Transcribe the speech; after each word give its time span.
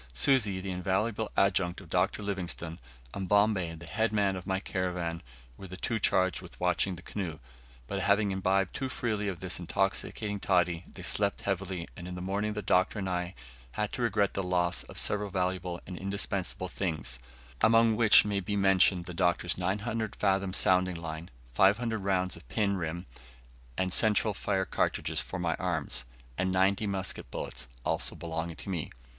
Susi, 0.15 0.59
the 0.59 0.71
invaluable 0.71 1.29
adjunct 1.37 1.79
of 1.79 1.87
Dr. 1.87 2.23
Livingstone, 2.23 2.79
and 3.13 3.29
Bombay, 3.29 3.75
the 3.75 3.85
headman 3.85 4.35
of 4.35 4.47
my 4.47 4.59
caravan, 4.59 5.21
were 5.57 5.67
the 5.67 5.77
two 5.77 5.99
charged 5.99 6.41
with 6.41 6.59
watching 6.59 6.95
the 6.95 7.03
canoe; 7.03 7.37
but, 7.85 8.01
having 8.01 8.31
imbibed 8.31 8.73
too 8.73 8.89
freely 8.89 9.27
of 9.27 9.41
this 9.41 9.59
intoxicating 9.59 10.39
toddy, 10.39 10.83
they 10.91 11.03
slept 11.03 11.41
heavily, 11.41 11.87
and 11.95 12.07
in 12.07 12.15
the 12.15 12.19
morning 12.21 12.53
the 12.53 12.63
Doctor 12.63 12.97
and 12.97 13.07
I 13.07 13.35
had 13.73 13.91
to 13.93 14.01
regret 14.01 14.33
the 14.33 14.41
loss 14.41 14.81
of 14.85 14.97
several 14.97 15.29
valuable 15.29 15.79
and 15.85 15.99
indispensable 15.99 16.67
things; 16.67 17.19
among 17.61 17.95
which 17.95 18.25
may 18.25 18.39
be 18.39 18.55
mentioned 18.57 19.05
the 19.05 19.13
Doctor's 19.13 19.55
900 19.55 20.15
fathom 20.15 20.51
sounding 20.51 20.95
line, 20.95 21.29
500 21.53 21.99
rounds 21.99 22.35
of 22.35 22.49
pin, 22.49 22.75
rim, 22.75 23.05
and 23.77 23.93
central 23.93 24.33
fire 24.33 24.65
cartridges 24.65 25.19
for 25.19 25.37
my 25.37 25.53
arms, 25.59 26.05
and 26.39 26.51
ninety 26.51 26.87
musket 26.87 27.29
bullets, 27.29 27.67
also 27.85 28.15
belonging 28.15 28.55
to 28.55 28.69
me. 28.69 28.89